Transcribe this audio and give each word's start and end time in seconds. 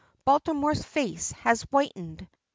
Baltimore's 0.25 0.83
face 0.83 1.31
has 1.33 1.61
whitened. 1.69 2.27